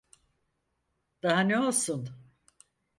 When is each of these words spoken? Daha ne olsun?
Daha 1.23 1.39
ne 1.41 1.59
olsun? 1.59 2.09